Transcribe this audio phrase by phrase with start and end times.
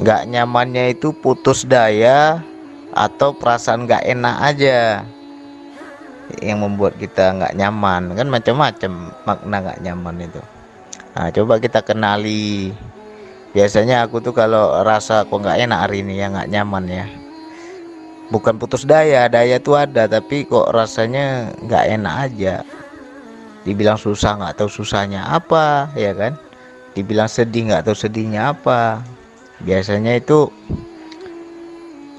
[0.00, 2.40] nggak nyamannya itu putus daya
[2.92, 4.78] atau perasaan nggak enak aja.
[6.40, 8.16] Yang membuat kita nggak nyaman.
[8.16, 8.92] Kan macam-macam
[9.28, 10.40] makna nggak nyaman itu.
[11.16, 12.72] Nah coba kita kenali.
[13.50, 17.06] Biasanya aku tuh kalau rasa kok nggak enak hari ini ya nggak nyaman ya.
[18.30, 22.54] Bukan putus daya daya tuh ada tapi kok rasanya nggak enak aja.
[23.66, 26.38] Dibilang susah nggak tahu susahnya apa ya kan
[26.94, 29.04] dibilang sedih nggak tahu sedihnya apa
[29.62, 30.50] biasanya itu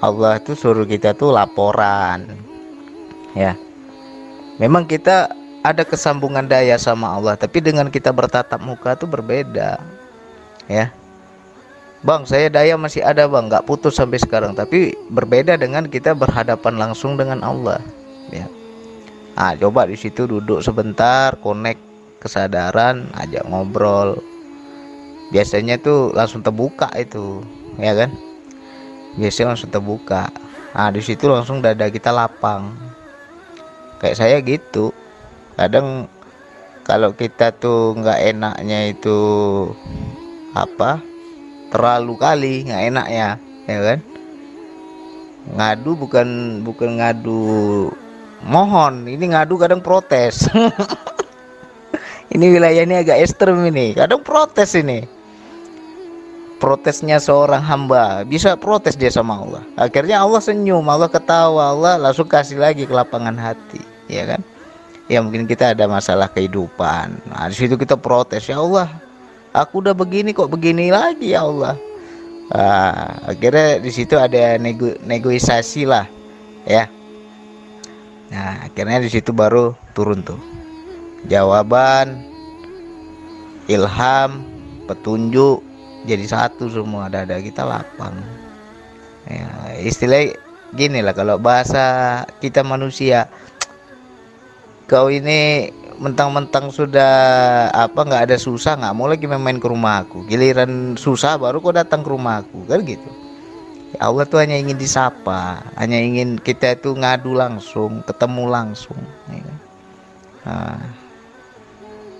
[0.01, 2.25] Allah tuh suruh kita tuh laporan
[3.35, 3.53] ya
[4.57, 5.31] memang kita
[5.61, 9.77] ada kesambungan daya sama Allah tapi dengan kita bertatap muka tuh berbeda
[10.71, 10.89] ya
[12.01, 14.57] Bang, saya daya masih ada bang, nggak putus sampai sekarang.
[14.57, 17.77] Tapi berbeda dengan kita berhadapan langsung dengan Allah.
[18.33, 18.49] Ya.
[19.37, 21.77] Nah, coba di situ duduk sebentar, connect
[22.17, 24.17] kesadaran, ajak ngobrol.
[25.31, 27.39] Biasanya tuh langsung terbuka itu,
[27.79, 28.11] ya kan?
[29.15, 30.27] Biasanya langsung terbuka.
[30.75, 32.75] Nah, di situ langsung dada kita lapang.
[34.03, 34.91] Kayak saya gitu.
[35.55, 36.11] Kadang
[36.83, 39.19] kalau kita tuh nggak enaknya itu
[40.51, 41.11] apa?
[41.71, 43.29] terlalu kali nggak enak ya
[43.65, 43.99] ya kan
[45.55, 46.27] ngadu bukan
[46.67, 47.87] bukan ngadu
[48.43, 50.51] mohon ini ngadu kadang protes
[52.35, 55.07] ini wilayah ini agak ekstrem ini kadang protes ini
[56.61, 58.21] protesnya seorang hamba.
[58.21, 59.65] Bisa protes dia sama Allah.
[59.73, 63.81] Akhirnya Allah senyum Allah ketawa Allah langsung kasih lagi ke lapangan hati.
[64.05, 64.45] Ya kan?
[65.09, 67.17] Ya mungkin kita ada masalah kehidupan.
[67.25, 68.87] Nah di situ kita protes ya Allah
[69.51, 71.75] aku udah begini kok begini lagi ya Allah.
[72.51, 76.03] Nah, akhirnya di situ ada nego negosiasi lah
[76.67, 76.87] ya.
[78.31, 80.39] Nah akhirnya di situ baru turun tuh.
[81.27, 82.27] Jawaban
[83.71, 84.43] ilham
[84.87, 85.70] petunjuk
[86.01, 88.17] jadi satu semua ada ada kita lapang.
[89.29, 90.33] Ya, istilah
[90.73, 93.29] gini lah kalau bahasa kita manusia
[94.89, 95.69] kau ini
[96.01, 97.13] mentang-mentang sudah
[97.69, 102.01] apa nggak ada susah nggak mau lagi main ke rumahku giliran susah baru kau datang
[102.01, 103.05] ke rumahku kan gitu.
[103.91, 108.97] Ya Allah tuh hanya ingin disapa hanya ingin kita itu ngadu langsung ketemu langsung
[109.27, 109.43] ya
[110.47, 110.79] nah,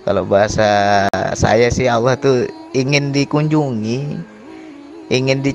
[0.02, 1.06] kalau bahasa
[1.38, 4.18] saya sih Allah tuh ingin dikunjungi
[5.12, 5.52] ingin di,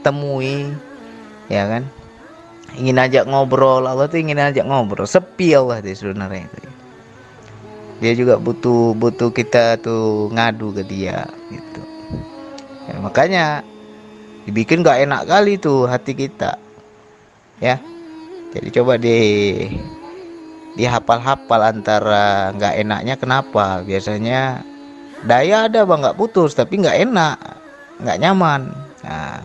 [0.00, 0.56] ditemui
[1.50, 1.84] ya kan?
[2.74, 5.06] Ingin ajak ngobrol Allah tuh ingin ajak ngobrol.
[5.06, 6.70] Sepi Allah tuh sebenarnya itu.
[8.02, 11.82] Dia juga butuh butuh kita tuh ngadu ke dia gitu.
[12.90, 13.64] Ya, makanya
[14.44, 16.58] dibikin gak enak kali tuh hati kita
[17.62, 17.78] ya.
[18.54, 19.18] Jadi coba di
[20.74, 23.82] dihafal-hafal antara nggak enaknya kenapa?
[23.82, 24.62] Biasanya
[25.26, 26.00] daya ada bang.
[26.04, 27.38] Nggak putus tapi nggak enak
[28.02, 28.70] nggak nyaman.
[29.06, 29.40] Nah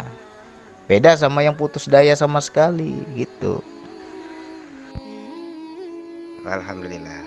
[0.89, 3.61] beda sama yang putus daya sama sekali gitu.
[6.43, 7.23] Alhamdulillah.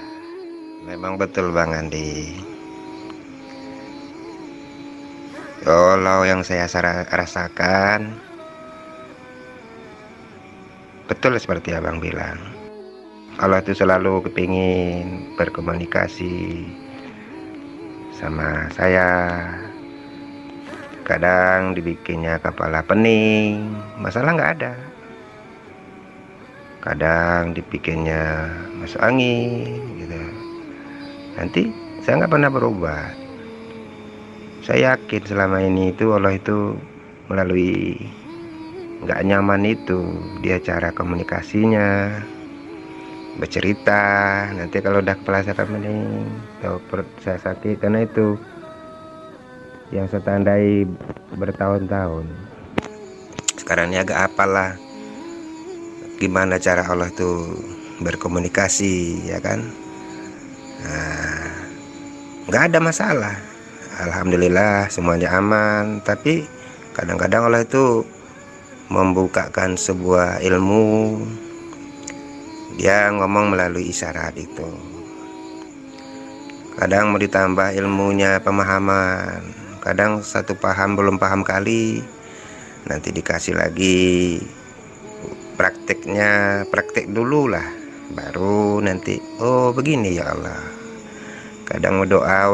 [0.83, 2.43] Memang betul Bang Andi.
[5.63, 6.67] Kalau yang saya
[7.07, 8.19] rasakan
[11.07, 12.52] betul seperti abang bilang
[13.43, 16.63] Allah itu selalu kepingin berkomunikasi
[18.15, 19.11] sama saya.
[21.03, 24.75] Kadang dibikinnya kepala pening masalah nggak ada.
[26.87, 28.47] Kadang dibikinnya
[28.79, 30.23] masuk angin gitu.
[31.35, 31.63] Nanti
[32.07, 33.11] saya nggak pernah berubah.
[34.63, 36.79] Saya yakin selama ini itu Allah itu
[37.27, 37.99] melalui
[39.03, 39.99] nggak nyaman itu
[40.47, 42.23] dia cara komunikasinya
[43.37, 44.49] bercerita.
[44.53, 46.29] Nanti kalau udah kepala saya pening
[46.61, 47.81] atau perut saya sakit.
[47.81, 48.37] Karena itu
[49.93, 50.89] yang saya tandai
[51.37, 52.27] bertahun-tahun.
[53.61, 54.77] Sekarang ini agak apalah.
[56.21, 57.57] Gimana cara Allah tuh
[58.03, 59.59] berkomunikasi ya kan?
[60.83, 61.47] Nah,
[62.51, 63.35] nggak ada masalah.
[64.03, 66.01] Alhamdulillah semuanya aman.
[66.03, 66.47] Tapi
[66.97, 68.07] kadang-kadang Allah itu
[68.93, 71.17] membukakan sebuah ilmu
[72.81, 74.69] dia ngomong melalui isyarat itu.
[76.73, 79.45] Kadang mau ditambah ilmunya pemahaman.
[79.85, 82.01] Kadang satu paham belum paham kali
[82.89, 84.41] nanti dikasih lagi
[85.61, 87.67] prakteknya praktek dulu lah.
[88.13, 90.63] Baru nanti oh begini ya Allah.
[91.69, 92.49] Kadang mau doa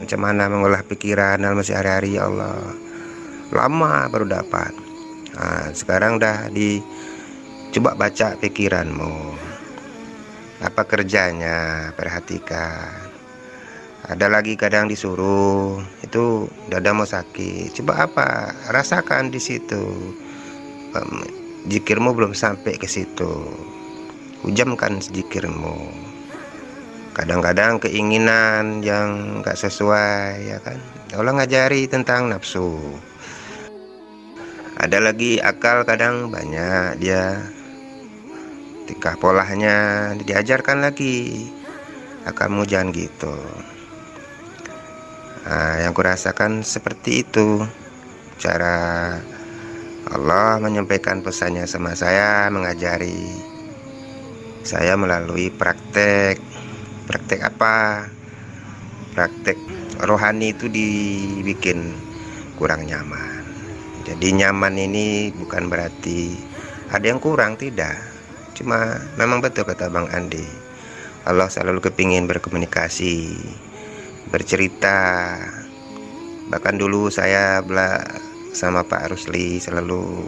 [0.00, 2.60] macam mana mengolah pikiran dalam hari-hari ya Allah.
[3.56, 4.72] Lama baru dapat.
[5.36, 6.80] Nah, sekarang udah di
[7.72, 9.45] coba baca pikiranmu
[10.62, 11.90] apa kerjanya?
[11.96, 13.10] Perhatikan.
[14.06, 15.82] Ada lagi kadang disuruh.
[16.00, 17.76] Itu dada mau sakit.
[17.82, 18.28] Coba apa?
[18.70, 20.14] Rasakan di situ.
[21.66, 23.50] Jikirmu belum sampai ke situ.
[24.46, 26.06] Hujamkan zikirmu
[27.16, 30.76] kadang-kadang keinginan yang gak sesuai ya kan?
[31.16, 32.76] Allah ngajari tentang nafsu.
[34.76, 37.40] Ada lagi akal kadang banyak dia
[38.86, 41.50] tingkah polanya diajarkan lagi
[42.26, 43.34] akalmu jangan gitu.
[45.46, 47.62] Nah, yang kurasakan seperti itu.
[48.36, 49.16] Cara
[50.06, 53.26] Allah menyampaikan pesannya sama saya mengajari
[54.62, 56.38] saya melalui praktek.
[57.06, 58.06] Praktek apa?
[59.14, 59.58] Praktek
[60.02, 61.94] rohani itu dibikin
[62.58, 63.46] kurang nyaman.
[64.06, 66.34] Jadi nyaman ini bukan berarti
[66.90, 68.15] ada yang kurang tidak
[68.56, 70.42] cuma memang betul kata Bang Andi.
[71.28, 73.36] Allah selalu kepingin berkomunikasi
[74.32, 75.36] bercerita.
[76.48, 78.00] Bahkan dulu saya bela
[78.56, 80.24] sama Pak Rusli selalu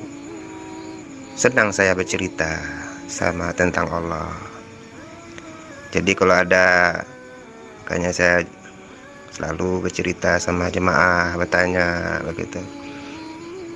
[1.39, 2.61] senang saya bercerita
[3.09, 4.35] sama tentang Allah.
[5.89, 7.01] Jadi kalau ada
[7.89, 8.37] kayaknya saya
[9.33, 12.61] selalu bercerita sama jemaah bertanya begitu.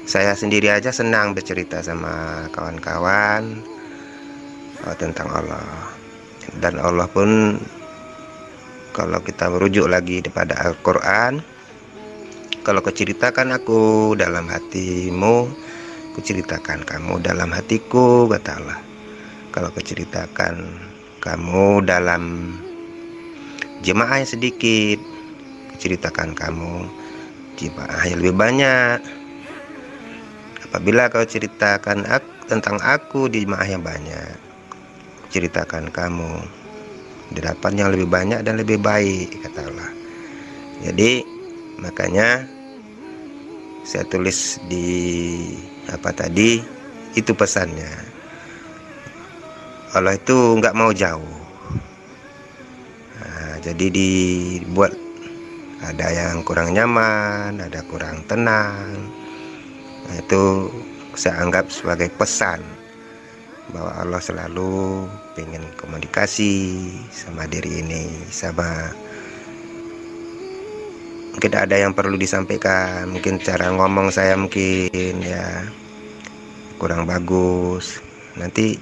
[0.04, 3.71] Saya sendiri aja senang bercerita sama kawan-kawan
[4.86, 5.64] oh, tentang Allah.
[6.58, 7.60] Dan Allah pun
[8.92, 11.40] kalau kita merujuk lagi kepada Al-Quran
[12.62, 15.50] kalau keceritakan aku dalam hatimu
[16.14, 18.80] kuceritakan kamu dalam hatiku kata Allah.
[19.50, 20.54] Kalau keceritakan
[21.18, 22.54] kamu dalam
[23.82, 25.02] jemaah yang sedikit
[25.74, 26.86] kuceritakan kamu
[27.58, 28.98] jemaah yang lebih banyak.
[30.70, 34.36] Apabila kau ceritakan aku, tentang aku di jemaah yang banyak,
[35.32, 36.44] ceritakan kamu
[37.32, 39.90] dapat yang lebih banyak dan lebih baik, kata Allah.
[40.84, 41.24] Jadi
[41.80, 42.44] makanya
[43.88, 44.86] saya tulis di
[45.88, 46.60] apa tadi
[47.16, 47.88] itu pesannya.
[49.96, 51.40] Allah itu nggak mau jauh.
[53.16, 54.92] Nah, jadi dibuat
[55.80, 59.08] ada yang kurang nyaman, ada kurang tenang
[60.12, 60.68] Nah, itu
[61.14, 62.58] saya anggap sebagai pesan
[63.70, 65.06] bahwa Allah selalu
[65.40, 68.92] ingin komunikasi sama diri ini sama
[71.32, 75.64] mungkin ada yang perlu disampaikan mungkin cara ngomong saya mungkin ya
[76.82, 78.02] kurang bagus.
[78.34, 78.74] Nanti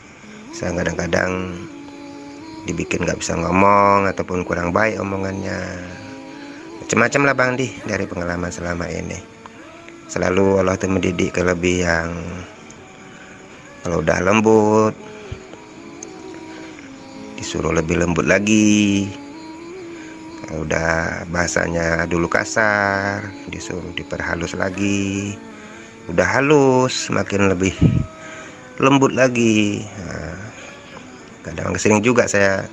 [0.57, 1.53] saya kadang-kadang
[2.65, 5.61] dibikin nggak bisa ngomong ataupun kurang baik omongannya.
[6.81, 9.21] Macam-macam lah bang di dari pengalaman selama ini.
[10.09, 12.09] Selalu Allah itu mendidik ke lebih yang
[13.85, 15.10] kalau udah lembut
[17.51, 19.11] disuruh lebih lembut lagi.
[20.55, 25.35] Udah bahasanya dulu kasar disuruh diperhalus lagi.
[26.07, 27.75] Udah halus makin lebih
[28.79, 29.83] lembut lagi.
[29.83, 30.39] Nah,
[31.43, 32.71] kadang sering juga saya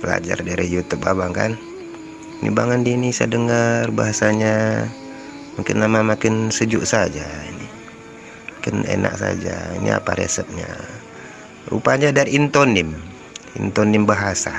[0.00, 1.52] belajar dari YouTube abang kan?
[2.40, 4.88] Ini Bang Andi ini saya dengar bahasanya
[5.60, 7.68] mungkin nama makin sejuk saja ini.
[8.48, 9.76] Makin enak saja.
[9.76, 10.72] Ini apa resepnya?
[11.68, 13.15] Rupanya dari intonim
[13.56, 14.52] intonim bahasa.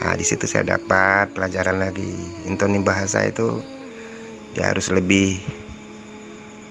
[0.00, 2.12] Nah di situ saya dapat pelajaran lagi.
[2.44, 3.60] Intonim bahasa itu
[4.52, 5.40] dia harus lebih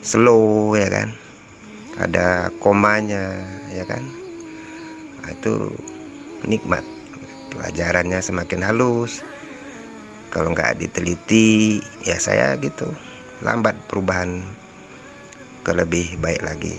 [0.05, 1.09] slow ya kan?
[1.97, 3.37] Ada komanya
[3.73, 4.01] ya kan?
[5.21, 5.73] Nah, itu
[6.45, 6.85] nikmat.
[7.53, 9.21] Pelajarannya semakin halus.
[10.33, 12.89] Kalau nggak diteliti ya saya gitu
[13.45, 14.41] lambat perubahan
[15.61, 16.73] ke lebih baik lagi.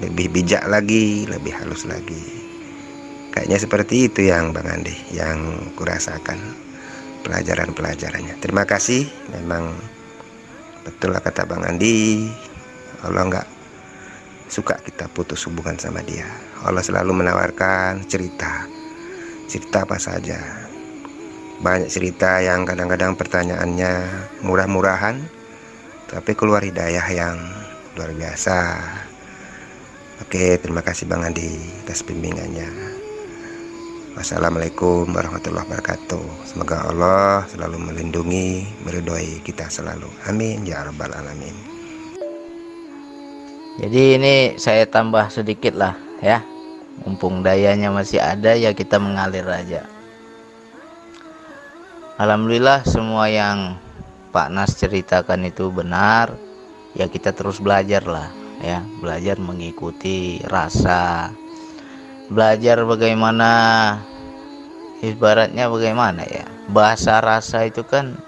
[0.00, 2.45] Lebih bijak lagi lebih halus lagi
[3.36, 6.40] kayaknya seperti itu yang Bang Andi yang kurasakan
[7.20, 8.40] pelajaran-pelajarannya.
[8.40, 9.04] Terima kasih.
[9.36, 9.76] Memang
[10.88, 12.24] betul lah kata Bang Andi.
[13.04, 13.48] Allah nggak
[14.48, 16.24] suka kita putus hubungan sama dia.
[16.64, 18.64] Allah selalu menawarkan cerita.
[19.52, 20.40] Cerita apa saja.
[21.60, 23.92] Banyak cerita yang kadang-kadang pertanyaannya
[24.48, 25.20] murah-murahan
[26.08, 27.36] tapi keluar hidayah yang
[28.00, 28.80] luar biasa.
[30.24, 31.52] Oke terima kasih Bang Andi
[31.84, 33.04] atas bimbingannya
[34.16, 36.48] Wassalamualaikum warahmatullahi wabarakatuh.
[36.48, 40.08] Semoga Allah selalu melindungi Meridoi kita selalu.
[40.24, 41.52] Amin ya rabbal alamin.
[43.76, 45.92] Jadi ini saya tambah sedikit lah
[46.24, 46.40] ya.
[47.04, 49.84] Mumpung dayanya masih ada ya kita mengalir aja.
[52.16, 53.76] Alhamdulillah semua yang
[54.32, 56.32] Pak Nas ceritakan itu benar.
[56.96, 58.32] Ya kita terus belajar lah
[58.64, 58.80] ya.
[58.96, 61.28] Belajar mengikuti rasa
[62.26, 63.50] belajar bagaimana
[65.04, 68.18] ibaratnya bagaimana ya bahasa rasa itu kan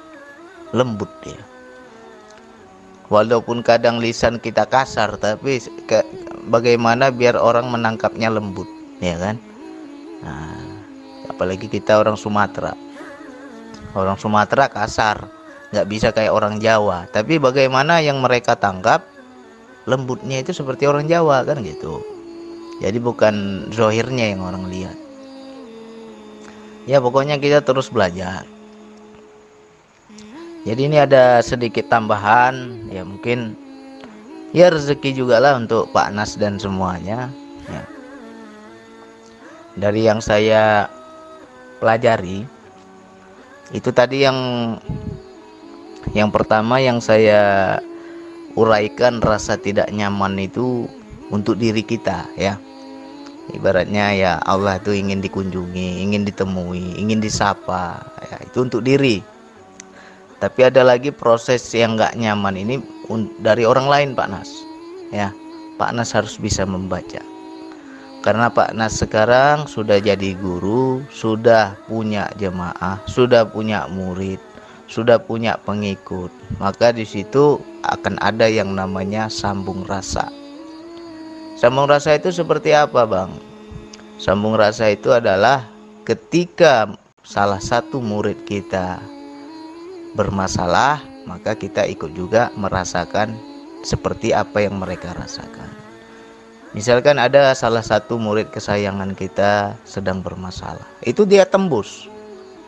[0.70, 1.40] lembut ya.
[3.08, 6.04] Walaupun kadang lisan kita kasar tapi ke,
[6.52, 8.68] bagaimana biar orang menangkapnya lembut
[9.00, 9.40] ya kan?
[10.20, 10.60] Nah,
[11.32, 12.76] apalagi kita orang Sumatera.
[13.96, 15.24] Orang Sumatera kasar
[15.72, 17.08] nggak bisa kayak orang Jawa.
[17.08, 19.08] Tapi bagaimana yang mereka tangkap
[19.88, 22.17] lembutnya itu seperti orang Jawa kan gitu
[22.78, 24.96] jadi bukan zohirnya yang orang lihat
[26.86, 28.46] ya pokoknya kita terus belajar
[30.66, 33.54] jadi ini ada sedikit tambahan ya mungkin
[34.52, 37.28] ya rezeki juga lah untuk Pak Nas dan semuanya
[37.68, 37.82] ya.
[39.76, 40.88] dari yang saya
[41.78, 42.48] pelajari
[43.70, 44.38] itu tadi yang
[46.16, 47.76] yang pertama yang saya
[48.56, 50.88] uraikan rasa tidak nyaman itu
[51.32, 52.56] untuk diri kita ya.
[53.48, 59.24] Ibaratnya ya Allah itu ingin dikunjungi ingin ditemui ingin disapa ya itu untuk diri.
[60.38, 62.78] Tapi ada lagi proses yang nggak nyaman ini
[63.40, 64.50] dari orang lain Pak Nas
[65.10, 65.32] ya.
[65.80, 67.22] Pak Nas harus bisa membaca.
[68.20, 74.42] Karena Pak Nas sekarang sudah jadi guru sudah punya jemaah sudah punya murid
[74.88, 80.32] sudah punya pengikut maka di situ akan ada yang namanya sambung rasa
[81.58, 83.34] sambung rasa itu seperti apa Bang
[84.22, 85.66] sambung rasa itu adalah
[86.06, 86.86] ketika
[87.26, 88.96] salah satu murid kita
[90.16, 90.98] bermasalah,
[91.28, 93.36] maka kita ikut juga merasakan
[93.84, 95.68] seperti apa yang mereka rasakan.
[96.72, 102.08] Misalkan ada salah satu murid kesayangan kita sedang bermasalah, itu dia tembus.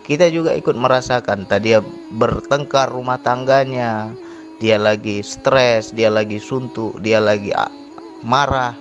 [0.04, 1.80] Kita juga ikut merasakan tadi dia
[2.16, 4.10] bertengkar rumah tangganya,
[4.58, 7.52] dia lagi stres, dia lagi suntuk, dia lagi
[8.24, 8.76] marah.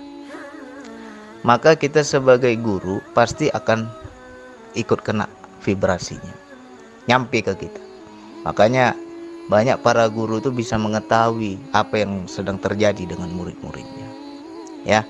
[1.43, 3.87] Maka kita sebagai guru pasti akan
[4.75, 5.25] ikut kena
[5.63, 6.35] vibrasinya.
[7.07, 7.81] Nyampe ke kita.
[8.43, 8.95] Makanya
[9.49, 14.07] banyak para guru itu bisa mengetahui apa yang sedang terjadi dengan murid-muridnya.
[14.85, 15.01] Ya.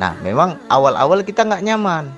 [0.00, 2.08] Nah, memang awal-awal kita nggak nyaman.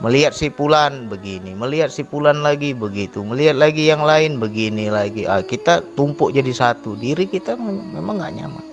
[0.00, 5.28] Melihat si pulan begini, melihat si pulan lagi begitu, melihat lagi yang lain begini lagi.
[5.28, 6.96] Ah, kita tumpuk jadi satu.
[6.96, 8.69] Diri kita memang nggak nyaman.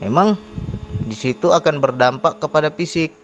[0.00, 0.36] Memang
[1.06, 3.14] di situ akan berdampak kepada fisik.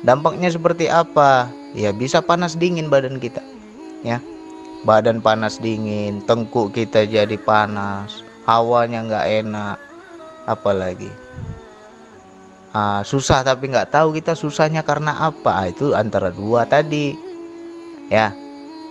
[0.00, 1.48] Dampaknya seperti apa?
[1.76, 3.44] Ya bisa panas dingin badan kita.
[4.00, 4.20] Ya
[4.84, 9.76] badan panas dingin tengkuk kita jadi panas hawanya nggak enak
[10.48, 11.12] apalagi
[12.72, 17.12] ah, susah tapi nggak tahu kita susahnya karena apa ah, itu antara dua tadi
[18.08, 18.32] ya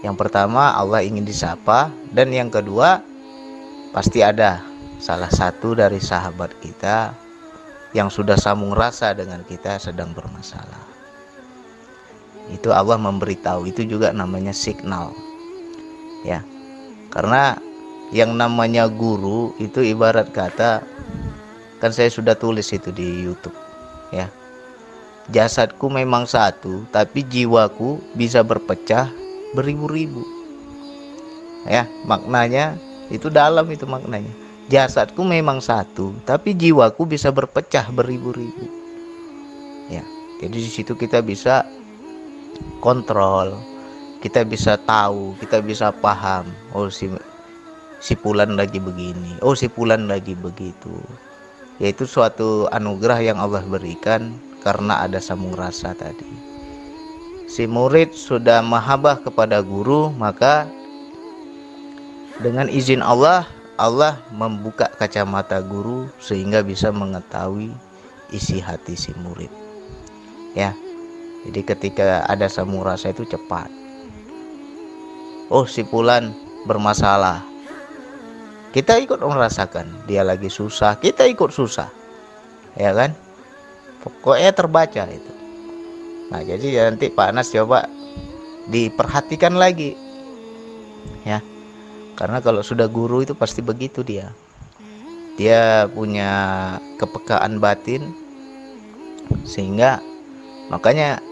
[0.05, 3.01] yang pertama Allah ingin disapa dan yang kedua
[3.89, 4.61] pasti ada
[4.99, 7.15] salah satu dari sahabat kita
[7.95, 10.85] yang sudah sambung rasa dengan kita sedang bermasalah.
[12.51, 15.15] Itu Allah memberitahu itu juga namanya signal.
[16.27, 16.43] Ya
[17.09, 17.57] karena
[18.11, 20.83] yang namanya guru itu ibarat kata
[21.79, 23.55] kan saya sudah tulis itu di YouTube
[24.11, 24.27] ya.
[25.29, 29.07] Jasadku memang satu tapi jiwaku bisa berpecah
[29.55, 30.27] beribu-ribu.
[31.63, 32.75] Ya maknanya
[33.07, 38.65] itu dalam itu maknanya jasadku memang satu tapi jiwaku bisa berpecah beribu-ribu
[39.89, 40.05] ya
[40.39, 41.65] jadi di situ kita bisa
[42.79, 43.57] kontrol
[44.19, 46.51] kita bisa tahu, kita bisa paham.
[46.75, 47.07] Oh si
[48.03, 50.91] si Pulan lagi begini, oh si Pulan lagi begitu.
[51.79, 56.27] Yaitu suatu anugerah yang Allah berikan karena ada sambung rasa tadi.
[57.47, 60.67] Si murid sudah mahabah kepada guru, maka
[62.43, 63.47] dengan izin Allah,
[63.79, 67.71] Allah membuka kacamata guru sehingga bisa mengetahui
[68.35, 69.47] isi hati si murid.
[70.51, 70.75] Ya.
[71.47, 73.71] Jadi ketika ada sambung rasa itu cepat.
[75.47, 76.35] Oh si Pulan
[76.67, 77.39] bermasalah.
[78.75, 80.03] Kita ikut merasakan.
[80.03, 81.87] Dia lagi susah kita ikut susah.
[82.75, 83.15] Ya kan?
[84.03, 85.33] Pokoknya terbaca itu.
[86.27, 87.87] Nah jadi nanti Pak Anas coba
[88.67, 89.95] diperhatikan lagi.
[91.23, 91.39] Ya
[92.19, 94.35] karena kalau sudah guru itu pasti begitu dia.
[95.39, 98.11] Dia punya kepekaan batin
[99.47, 100.03] sehingga
[100.67, 101.23] makanya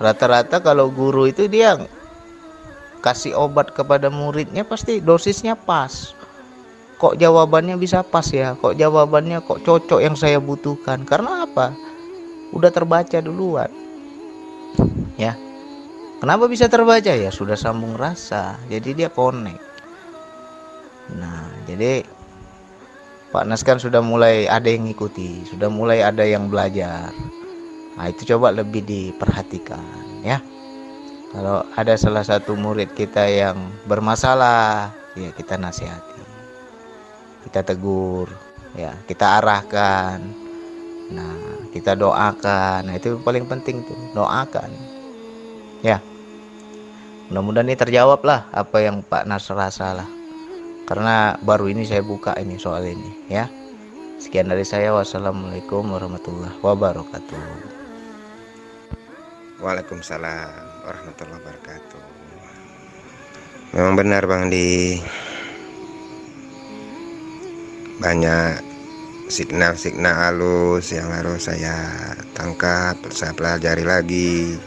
[0.00, 1.76] rata-rata kalau guru itu dia
[3.04, 6.16] kasih obat kepada muridnya pasti dosisnya pas.
[6.96, 8.56] Kok jawabannya bisa pas ya?
[8.56, 11.04] Kok jawabannya kok cocok yang saya butuhkan?
[11.04, 11.76] Karena apa?
[12.56, 13.68] Udah terbaca duluan.
[15.20, 15.36] Ya.
[16.24, 17.12] Kenapa bisa terbaca?
[17.12, 18.56] Ya sudah sambung rasa.
[18.68, 19.69] Jadi dia connect
[21.18, 22.06] nah jadi
[23.30, 27.14] Pak Nas kan sudah mulai ada yang ngikuti sudah mulai ada yang belajar.
[27.94, 30.42] Nah itu coba lebih diperhatikan ya.
[31.30, 36.18] Kalau ada salah satu murid kita yang bermasalah ya kita nasihati
[37.46, 38.26] kita tegur
[38.74, 40.18] ya kita arahkan.
[41.14, 42.90] Nah kita doakan.
[42.90, 44.74] Nah itu paling penting tuh doakan
[45.86, 46.02] ya.
[47.30, 50.19] Mudah-mudahan ini terjawab lah apa yang Pak Nasr rasa lah
[50.90, 53.46] karena baru ini saya buka ini soal ini ya.
[54.18, 54.90] Sekian dari saya.
[54.90, 57.38] Wassalamualaikum warahmatullahi wabarakatuh.
[59.62, 60.50] Waalaikumsalam
[60.82, 62.02] warahmatullahi wabarakatuh.
[63.70, 64.98] Memang benar Bang di
[68.02, 68.58] banyak
[69.30, 71.78] signal-signal halus yang harus saya
[72.34, 74.58] tangkap, saya pelajari lagi.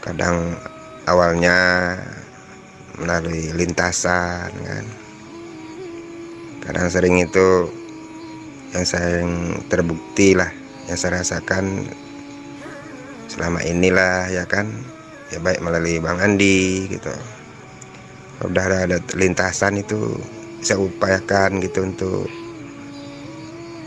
[0.00, 0.56] Kadang
[1.04, 1.60] awalnya
[3.00, 4.84] melalui lintasan kan.
[6.62, 7.70] Kadang sering itu
[8.72, 9.24] yang saya
[9.68, 10.48] terbukti lah,
[10.88, 11.88] yang saya rasakan
[13.28, 14.68] selama inilah ya kan.
[15.32, 17.12] Ya baik melalui Bang Andi gitu.
[18.44, 20.20] Udah ada lintasan itu
[20.60, 22.26] saya upayakan gitu untuk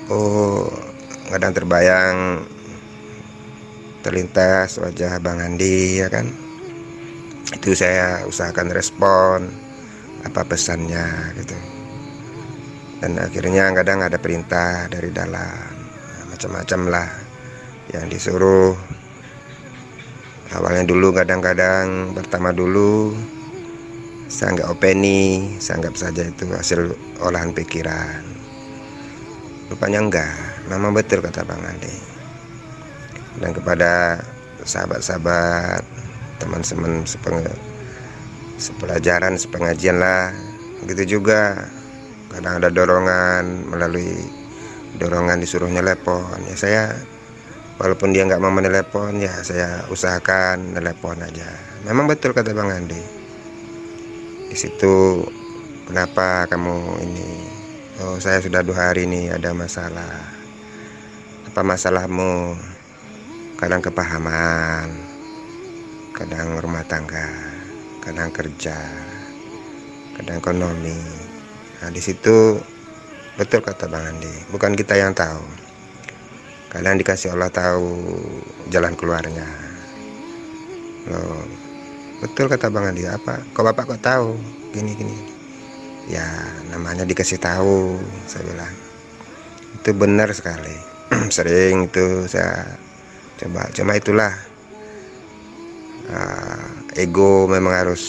[0.10, 0.68] oh
[1.30, 2.46] kadang terbayang
[4.06, 6.45] terlintas wajah Bang Andi ya kan
[7.66, 9.50] itu saya usahakan respon
[10.22, 11.58] apa pesannya gitu.
[13.02, 15.74] Dan akhirnya kadang ada perintah dari dalam
[16.30, 17.10] macam-macam lah
[17.90, 18.78] yang disuruh.
[20.54, 23.18] Awalnya dulu kadang-kadang pertama dulu
[24.30, 28.22] saya anggap openi saya anggap saja itu hasil olahan pikiran.
[29.74, 30.38] Rupanya enggak
[30.70, 31.98] memang betul kata Bang Andi.
[33.42, 34.22] Dan kepada
[34.62, 36.05] sahabat-sahabat
[36.40, 37.44] teman-teman sepeng
[38.60, 40.32] sepelajaran sepengajian lah.
[40.88, 41.68] Gitu juga.
[42.32, 44.12] Kadang ada dorongan melalui
[45.00, 46.84] dorongan disuruh telepon ya saya
[47.76, 51.48] walaupun dia nggak mau menelepon ya saya usahakan telepon aja.
[51.88, 53.00] Memang betul kata Bang Andi.
[54.52, 55.24] Di situ
[55.88, 57.30] kenapa kamu ini?
[58.04, 60.28] Oh saya sudah dua hari ini ada masalah.
[61.48, 62.56] Apa masalahmu?
[63.56, 65.05] Kadang kepahaman
[66.16, 67.28] kadang rumah tangga
[68.00, 68.80] kadang kerja
[70.16, 70.96] kadang ekonomi.
[71.84, 72.56] Nah di situ
[73.36, 75.44] betul kata bang Andi bukan kita yang tahu.
[76.72, 78.16] Kadang dikasih Allah tahu
[78.72, 79.44] jalan keluarnya.
[81.12, 81.44] Loh
[82.24, 84.40] betul kata bang Andi apa kok bapak kok tahu?
[84.72, 85.20] Gini gini.
[86.08, 86.24] Ya
[86.72, 88.76] namanya dikasih tahu saya bilang.
[89.84, 90.80] Itu benar sekali.
[91.36, 92.80] Sering itu saya
[93.36, 94.32] coba cuma itulah
[96.10, 98.04] uh, ego memang harus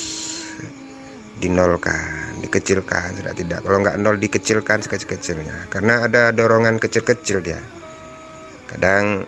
[1.36, 5.68] dinolkan dikecilkan sudah tidak kalau nggak nol dikecilkan sekecil-kecilnya.
[5.72, 7.60] Karena ada dorongan kecil-kecil dia.
[8.68, 9.24] Kadang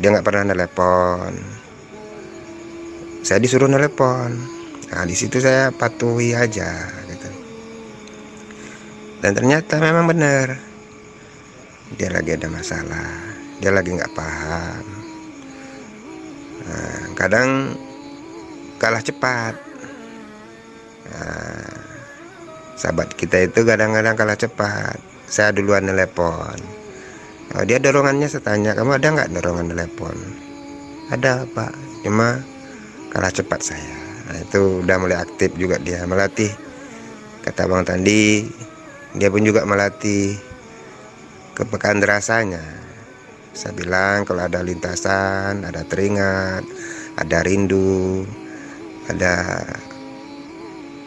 [0.00, 1.32] dia nggak pernah telepon
[3.22, 4.34] saya disuruh nelpon.
[4.90, 7.30] Nah di situ saya patuhi aja gitu.
[9.22, 10.58] Dan ternyata memang benar.
[11.94, 13.08] Dia lagi ada masalah.
[13.62, 15.01] Dia lagi nggak paham
[16.66, 17.78] nah, kadang
[18.82, 19.54] kalah cepat.
[21.06, 21.78] Nah,
[22.74, 24.98] sahabat kita itu kadang-kadang kalah cepat.
[25.30, 26.58] Saya duluan telepon.
[27.54, 30.16] Oh, dia dorongannya saya tanya kamu ada nggak dorongan telepon?
[31.14, 31.72] Ada pak.
[32.02, 32.42] Cuma
[33.14, 33.94] kalah cepat saya.
[34.26, 36.50] Nah, itu udah mulai aktif juga dia melatih.
[37.46, 38.46] Kata Bang Tandi
[39.14, 40.38] dia pun juga melatih
[41.52, 42.81] kepekaan rasanya
[43.52, 46.64] saya bilang kalau ada lintasan ada teringat
[47.20, 48.24] ada rindu
[49.12, 49.64] ada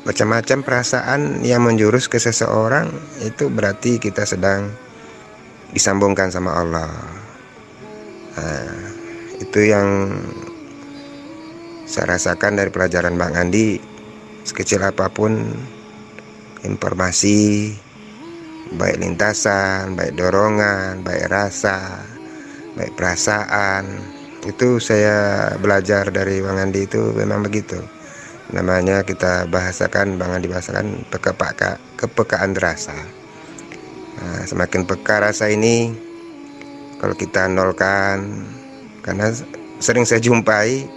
[0.06, 2.94] macam-macam perasaan yang menjurus ke seseorang
[3.26, 4.70] itu berarti kita sedang
[5.74, 6.94] disambungkan sama Allah.
[8.38, 8.70] Nah,
[9.42, 10.14] itu yang
[11.90, 13.82] saya rasakan dari pelajaran Bang Andi.
[14.46, 15.42] Sekecil apa pun
[16.62, 17.74] informasi
[18.78, 22.06] baik lintasan, baik dorongan, baik rasa,
[22.76, 23.88] baik perasaan.
[24.46, 27.82] Itu saya belajar dari Bang Andi itu memang begitu.
[28.54, 32.94] Namanya kita bahasakan Bang Andi bahasakan peka kepekaan rasa.
[34.16, 35.92] Nah, semakin peka rasa ini
[37.02, 38.46] kalau kita nolkan
[39.02, 39.34] karena
[39.82, 40.88] sering saya jumpai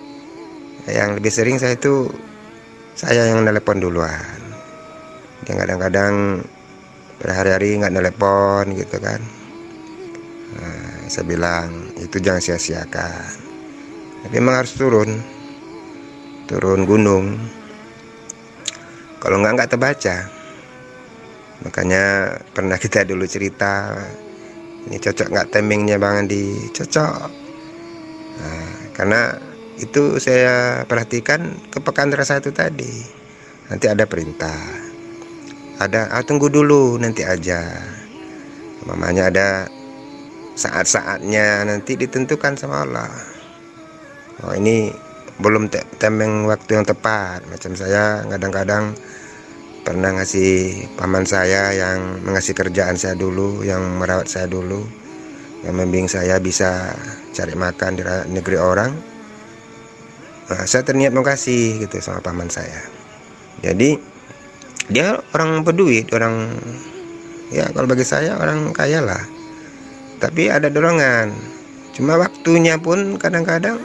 [0.87, 2.09] yang lebih sering saya itu
[2.95, 4.39] saya yang nelpon duluan.
[5.47, 6.45] Dia kadang-kadang
[7.19, 9.21] berhari-hari nggak nelpon gitu kan.
[10.59, 13.33] Nah, saya bilang itu jangan sia-siakan.
[14.25, 15.21] Tapi memang harus turun.
[16.49, 17.37] Turun gunung.
[19.19, 20.17] Kalau nggak nggak terbaca.
[21.67, 22.05] Makanya
[22.55, 23.99] pernah kita dulu cerita
[24.89, 26.73] ini cocok nggak timingnya bang Andi?
[26.73, 27.29] Cocok.
[28.39, 29.37] Nah, karena
[29.77, 33.05] itu saya perhatikan kepekaan rasa itu tadi.
[33.69, 34.57] Nanti ada perintah.
[35.79, 37.69] Ada ah, tunggu dulu nanti aja.
[38.89, 39.49] Mamanya ada
[40.59, 43.11] saat-saatnya nanti ditentukan sama Allah.
[44.43, 44.91] Oh ini
[45.39, 45.71] belum
[46.03, 47.47] temeng waktu yang tepat.
[47.47, 48.99] Macam saya kadang-kadang
[49.87, 54.83] pernah ngasih paman saya yang mengasih kerjaan saya dulu yang merawat saya dulu
[55.63, 56.91] yang membimbing saya bisa
[57.31, 58.03] cari makan di
[58.35, 58.91] negeri orang.
[60.49, 62.83] Nah, saya terniat mau kasih gitu sama paman saya.
[63.63, 63.95] Jadi
[64.91, 66.51] dia orang berduit orang
[67.53, 69.38] ya kalau bagi saya orang kaya lah
[70.19, 71.35] tapi ada dorongan.
[71.95, 73.83] Cuma waktunya pun kadang-kadang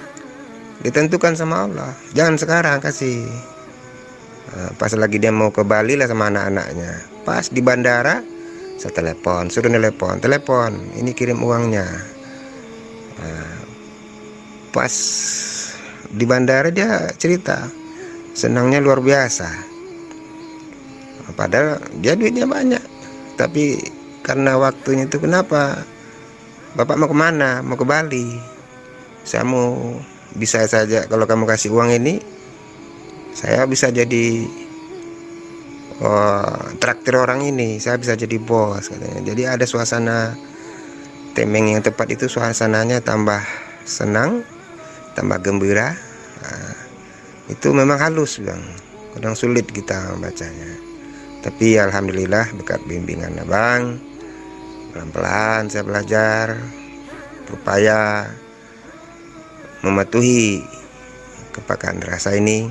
[0.85, 1.91] ditentukan sama Allah.
[2.13, 3.25] Jangan sekarang kasih.
[4.53, 7.09] Nah, pas lagi dia mau ke Bali lah sama anak-anaknya.
[7.25, 8.21] Pas di bandara
[8.77, 11.87] saya telepon suruh telepon telepon ini kirim uangnya.
[13.17, 13.53] Nah,
[14.73, 14.93] pas
[16.13, 17.65] di bandara dia cerita
[18.37, 19.49] senangnya luar biasa.
[21.33, 22.83] Padahal dia duitnya banyak.
[23.39, 23.81] Tapi
[24.21, 25.81] karena waktunya itu kenapa
[26.73, 27.61] bapak mau ke mana?
[27.65, 28.37] Mau ke Bali.
[29.23, 29.97] Saya mau
[30.33, 32.17] bisa saja kalau kamu kasih uang ini
[33.37, 34.45] saya bisa jadi
[36.03, 37.77] oh, traktir orang ini.
[37.79, 39.21] Saya bisa jadi bos katanya.
[39.23, 40.35] Jadi ada suasana
[41.33, 43.41] temeng yang tepat itu suasananya tambah
[43.87, 44.43] senang
[45.17, 45.95] tambah gembira.
[46.43, 46.75] Nah,
[47.49, 48.61] itu memang halus bang.
[49.13, 50.93] Kadang sulit kita membacanya
[51.43, 53.99] tapi alhamdulillah berkat bimbingan abang
[54.93, 56.53] pelan-pelan saya belajar
[57.49, 58.29] berupaya
[59.81, 60.61] mematuhi
[61.51, 62.69] kepakaan rasa ini.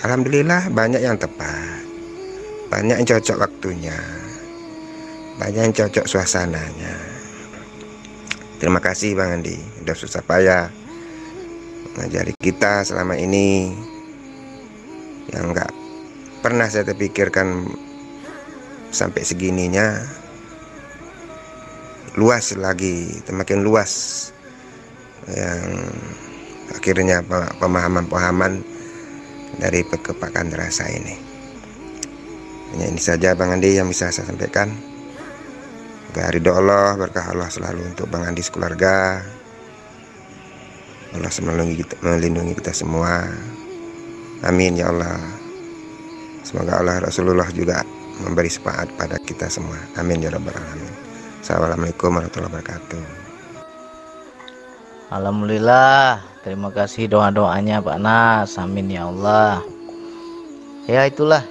[0.00, 1.82] Alhamdulillah banyak yang tepat
[2.70, 3.94] banyak yang cocok waktunya
[5.38, 6.94] banyak yang cocok suasananya.
[8.62, 10.70] Terima kasih Bang Andi sudah susah payah
[11.94, 13.74] mengajari kita selama ini.
[15.34, 15.72] Yang enggak
[16.44, 17.66] pernah saya terpikirkan
[18.94, 20.02] sampai segininya
[22.14, 23.92] luas lagi semakin luas
[25.26, 25.82] yang
[26.70, 27.24] akhirnya
[27.58, 28.62] pemahaman-pemahaman
[29.58, 31.14] dari kepakan rasa ini.
[32.74, 34.70] Hanya ini saja Bang Andi yang bisa saya sampaikan.
[36.10, 39.22] Semoga ridho Allah, berkah Allah selalu untuk Bang Andi sekeluarga.
[41.14, 43.26] Allah melindungi kita, melindungi kita semua.
[44.46, 45.18] Amin ya Allah.
[46.42, 47.82] Semoga Allah Rasulullah juga
[48.22, 49.78] memberi sepaat pada kita semua.
[49.98, 51.03] Amin ya rabbal alamin.
[51.44, 53.04] Assalamualaikum warahmatullahi wabarakatuh.
[55.12, 58.56] Alhamdulillah terima kasih doa-doanya Pak Nas.
[58.56, 59.60] Amin ya Allah.
[60.88, 61.44] Ya itulah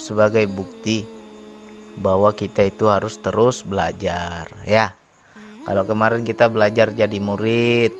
[0.00, 1.04] sebagai bukti
[2.00, 4.96] bahwa kita itu harus terus belajar ya.
[5.68, 7.92] Kalau kemarin kita belajar jadi murid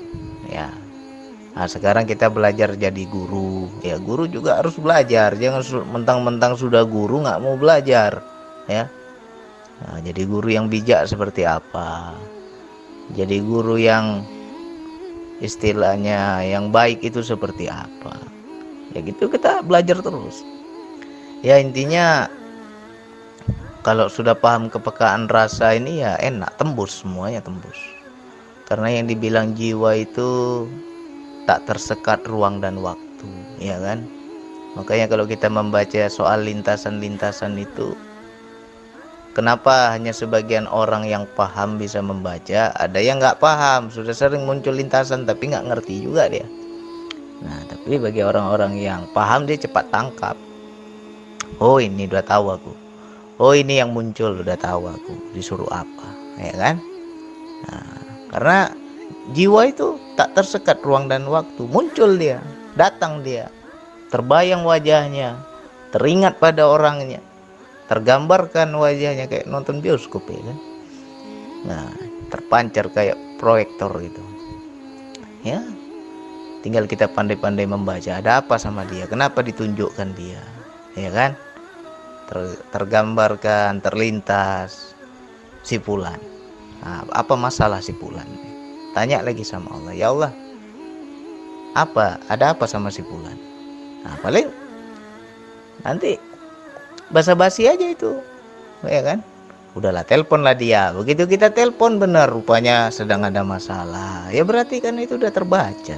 [0.48, 0.72] ya.
[1.52, 3.68] Nah sekarang kita belajar jadi guru.
[3.84, 5.36] Ya guru juga harus belajar.
[5.36, 5.60] Jangan
[5.92, 8.24] mentang-mentang sudah guru nggak mau belajar
[8.64, 8.88] ya
[9.82, 12.16] nah, jadi guru yang bijak seperti apa?
[13.14, 14.26] Jadi guru yang
[15.38, 18.16] istilahnya yang baik itu seperti apa?
[18.96, 20.40] Ya gitu kita belajar terus.
[21.44, 22.26] Ya intinya
[23.86, 27.78] kalau sudah paham kepekaan rasa ini ya enak tembus semuanya tembus.
[28.66, 30.64] Karena yang dibilang jiwa itu
[31.46, 33.30] tak tersekat ruang dan waktu
[33.62, 34.02] ya kan?
[34.74, 37.94] Makanya kalau kita membaca soal lintasan-lintasan itu
[39.36, 44.72] Kenapa hanya sebagian orang yang paham bisa membaca, ada yang nggak paham, sudah sering muncul
[44.72, 46.48] lintasan tapi nggak ngerti juga dia.
[47.44, 50.40] Nah, tapi bagi orang-orang yang paham dia cepat tangkap.
[51.60, 52.72] Oh ini udah tahu aku.
[53.36, 56.08] Oh ini yang muncul udah tahu aku disuruh apa,
[56.40, 56.76] ya kan?
[57.68, 57.92] Nah,
[58.32, 58.58] karena
[59.36, 62.40] jiwa itu tak tersekat ruang dan waktu, muncul dia,
[62.72, 63.52] datang dia,
[64.08, 65.36] terbayang wajahnya,
[65.92, 67.20] teringat pada orangnya
[67.86, 70.58] tergambarkan wajahnya kayak nonton bioskop ya kan?
[71.66, 71.86] Nah
[72.30, 74.22] terpancar kayak proyektor gitu.
[75.46, 75.62] Ya
[76.66, 79.06] tinggal kita pandai-pandai membaca ada apa sama dia?
[79.06, 80.42] Kenapa ditunjukkan dia?
[80.98, 81.38] Ya kan?
[82.26, 84.96] Ter, tergambarkan terlintas
[85.66, 86.18] si pulan
[86.78, 88.26] nah, apa masalah si pulan
[88.94, 90.32] tanya lagi sama Allah ya Allah
[91.74, 93.34] apa ada apa sama si pulan
[94.06, 94.46] nah paling
[95.82, 96.14] nanti
[97.10, 98.18] basa-basi aja itu
[98.84, 99.18] ya kan?
[99.76, 100.88] Udahlah telepon lah dia.
[100.96, 104.32] Begitu kita telepon benar rupanya sedang ada masalah.
[104.32, 105.96] Ya berarti kan itu udah terbaca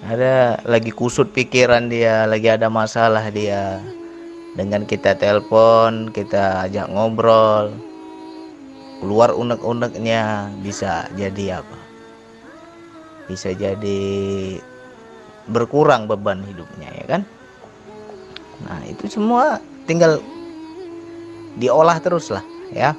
[0.00, 3.80] ada lagi kusut pikiran dia lagi ada masalah dia.
[4.50, 7.70] Dengan kita telepon kita ajak ngobrol
[8.98, 11.78] keluar unek-uneknya bisa jadi apa?
[13.30, 14.02] Bisa jadi
[15.46, 17.22] berkurang beban hidupnya ya kan
[18.64, 20.20] nah itu semua tinggal
[21.58, 22.94] diolah terus lah ya.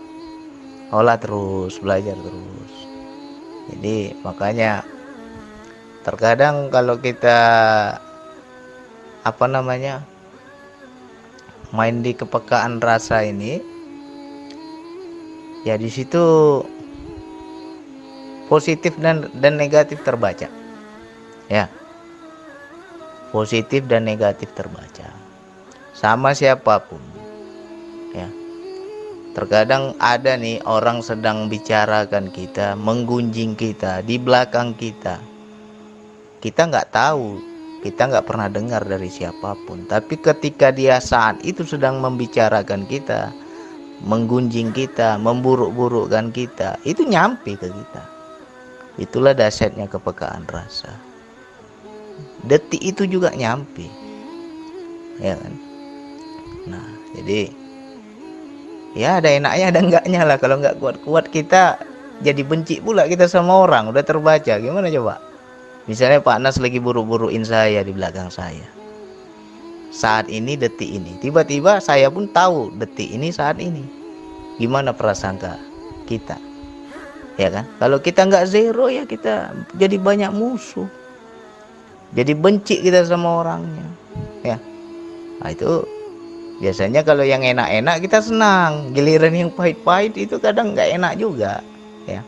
[0.92, 2.74] Olah terus belajar terus.
[3.72, 4.84] Jadi makanya
[6.04, 7.40] terkadang kalau kita
[9.22, 10.04] apa namanya
[11.72, 13.62] main di kepekaan rasa ini
[15.64, 16.20] ya di situ
[18.52, 20.52] positif dan dan negatif terbaca.
[21.48, 21.72] Ya.
[23.32, 25.21] Positif dan negatif terbaca
[25.92, 27.00] sama siapa pun.
[28.16, 28.28] Ya.
[29.32, 35.20] Terkadang ada nih orang sedang bicarakan kita menggunjing kita di belakang kita.
[36.44, 37.40] Kita nggak tahu
[37.82, 39.88] kita nggak pernah dengar dari siapa pun.
[39.88, 43.32] Tapi ketika dia saat itu sedang membicarakan kita
[44.02, 48.04] menggunjing kita memburuk-burukkan kita itu nyampe ke kita.
[49.00, 50.92] Itulah dasarnya kepekaan rasa.
[52.44, 53.88] Detik itu juga nyampe.
[55.22, 55.71] Ya kan
[56.68, 56.86] nah
[57.18, 57.50] jadi
[58.94, 61.80] ya ada enaknya ada enggaknya lah kalau nggak kuat-kuat kita
[62.22, 65.32] jadi benci pula kita sama orang udah terbaca gimana coba
[65.90, 68.64] Misalnya Pak Nas lagi buru-buruin saya di belakang saya.
[69.92, 73.84] Saat ini detik ini, tiba-tiba saya pun tahu detik ini saat ini.
[74.62, 75.58] Gimana prasangka
[76.06, 76.38] kita?
[77.36, 77.66] Ya kan?
[77.82, 80.88] Kalau kita nggak zero ya kita jadi banyak musuh.
[82.14, 83.88] Jadi benci kita sama orangnya.
[84.46, 84.58] Ya.
[85.42, 85.84] Nah, itu
[86.62, 88.94] biasanya kalau yang enak-enak kita senang.
[88.94, 91.66] Giliran yang pahit-pahit itu kadang nggak enak juga.
[92.06, 92.22] Ya.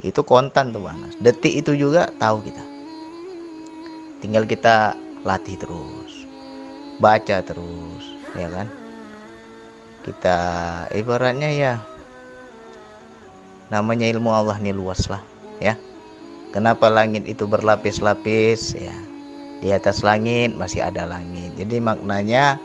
[0.00, 2.64] Itu kontan tuh panas detik itu juga tahu kita.
[4.24, 6.24] Tinggal kita latih terus
[6.98, 8.66] baca terus ya kan?
[10.04, 10.38] Kita
[10.96, 11.74] ibaratnya ya
[13.68, 15.20] namanya ilmu Allah nih luas lah
[15.60, 15.76] ya.
[16.56, 18.78] Kenapa langit itu berlapis-lapis?
[18.78, 18.94] Ya
[19.64, 21.56] di atas langit masih ada langit.
[21.56, 22.60] Jadi maknanya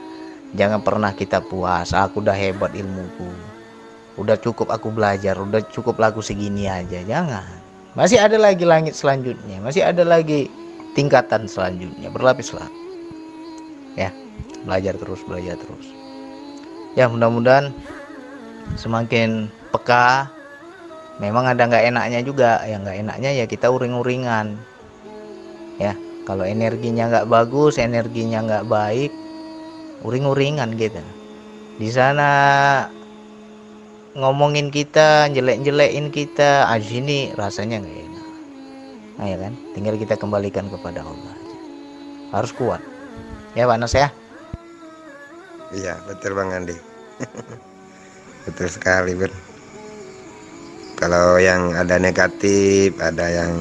[0.58, 3.30] jangan pernah kita puas aku udah hebat ilmuku.
[4.20, 7.48] Udah cukup aku belajar udah cukup laku segini aja jangan.
[7.96, 10.50] Masih ada lagi langit selanjutnya masih ada lagi
[10.98, 12.68] tingkatan selanjutnya berlapis lah.
[13.96, 14.12] Ya
[14.66, 15.88] belajar terus belajar terus.
[16.98, 17.72] Ya mudah-mudahan
[18.76, 20.30] semakin peka.
[21.20, 24.56] Memang ada nggak enaknya juga yang nggak enaknya ya kita uring-uringan.
[25.80, 29.12] Ya kalau energinya nggak bagus energinya nggak baik
[30.06, 31.02] uring-uringan gitu
[31.80, 32.30] di sana
[34.20, 38.26] ngomongin kita, jelek-jelekin kita, ah sini rasanya nggak enak.
[39.16, 39.54] Nah, ya kan?
[39.72, 41.58] Tinggal kita kembalikan kepada Allah aja.
[42.36, 42.84] Harus kuat.
[43.56, 44.12] Ya, Pak Nas ya.
[45.72, 46.76] Iya, betul Bang Andi.
[48.50, 49.32] betul sekali, Ber.
[51.00, 53.56] Kalau yang ada negatif, ada yang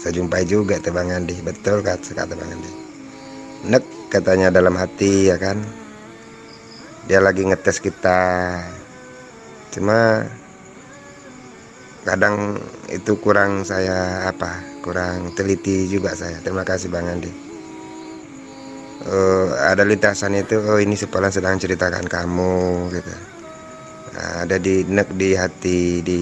[0.00, 1.36] saya jumpai juga tuh Bang Andi.
[1.44, 2.70] Betul kata kata Bang Andi.
[3.66, 5.60] Nek katanya dalam hati ya kan.
[7.04, 8.56] Dia lagi ngetes kita.
[9.76, 10.24] Cuma
[12.06, 12.56] kadang
[12.88, 16.40] itu kurang saya apa kurang teliti juga saya.
[16.40, 17.32] Terima kasih bang Andi.
[19.06, 23.14] Uh, ada lintasan itu oh ini sepalan sedang ceritakan kamu gitu.
[24.16, 26.20] Nah, ada di nek di hati di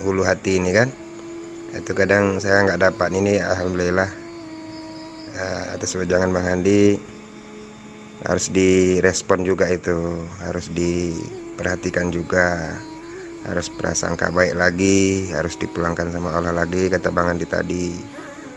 [0.00, 0.88] hulu hati ini kan?
[1.74, 3.10] Itu kadang saya nggak dapat.
[3.10, 4.21] Ini alhamdulillah
[5.36, 6.84] uh, atas wejangan bang Andi.
[8.22, 10.26] Harus direspon juga itu.
[10.40, 11.16] Harus di
[11.58, 12.78] perhatikan juga.
[13.42, 15.32] Harus prasangka baik lagi.
[15.34, 17.90] Harus dipulangkan sama Allah lagi kata Bang Andi tadi.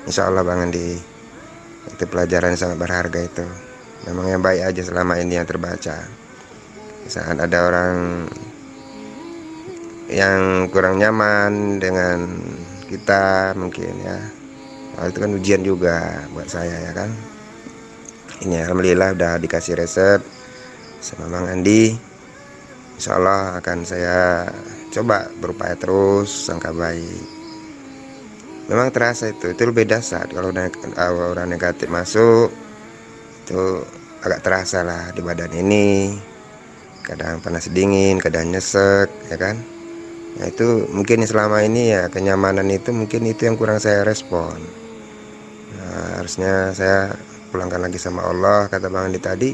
[0.05, 0.93] Insya Allah Bang Andi
[1.85, 3.45] itu pelajaran yang sangat berharga itu.
[4.05, 6.05] Memang yang baik aja selama ini yang terbaca.
[7.09, 8.25] Saat ada orang
[10.09, 12.37] yang kurang nyaman dengan
[12.85, 14.44] kita mungkin ya
[14.95, 17.11] Hal itu kan ujian juga buat saya ya kan?
[18.47, 20.23] Ini Alhamdulillah udah dikasih resep
[21.03, 21.91] sama Bang Andi.
[22.95, 24.47] Insya Allah akan saya
[24.95, 27.23] coba berupaya terus sangka baik.
[28.71, 30.25] Memang terasa itu itu lebih dasar.
[30.31, 32.49] Kalau orang negatif masuk
[33.45, 33.83] itu
[34.23, 36.15] agak terasa lah di badan ini.
[37.05, 39.59] Kadang panas dingin kadang nyesek ya kan?
[40.35, 44.57] Nah itu mungkin selama ini ya kenyamanan itu mungkin itu yang kurang saya respon.
[44.57, 44.84] nah,
[46.25, 47.13] harusnya saya
[47.53, 49.53] pulangkan lagi sama Allah kata Bang Andi tadi.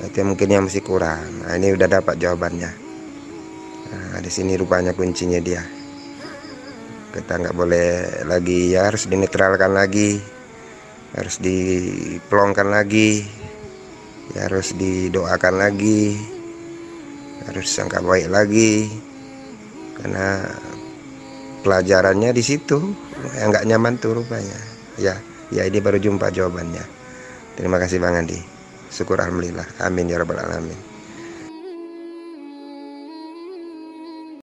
[0.00, 1.44] Itu mungkin yang masih kurang.
[1.44, 2.72] Nah, ini udah dapat jawabannya.
[3.92, 5.60] Nah, di sini rupanya kuncinya dia.
[7.12, 10.16] Kita nggak boleh lagi ya harus dinetralkan lagi.
[11.12, 13.28] Harus dipelongkan lagi.
[14.32, 16.16] Ya harus didoakan lagi.
[17.44, 18.88] Harus sangka baik lagi.
[20.00, 20.40] Karena
[21.60, 22.80] pelajarannya di situ.
[23.36, 24.56] Yang nggak nyaman tuh rupanya.
[24.96, 25.20] Ya
[25.52, 26.84] ya ini baru jumpa jawabannya.
[27.54, 28.40] Terima kasih bang Andi.
[28.88, 29.84] Syukur alhamdulillah.
[29.84, 30.91] Amin ya rabbal alamin